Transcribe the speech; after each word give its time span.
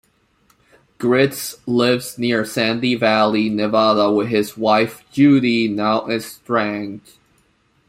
Gritz 0.97 1.57
lives 1.67 2.17
near 2.17 2.43
Sandy 2.43 2.95
Valley, 2.95 3.49
Nevada, 3.51 4.09
with 4.11 4.29
his 4.29 4.57
wife 4.57 5.03
Judy, 5.11 5.67
now 5.67 6.07
estranged. 6.07 7.11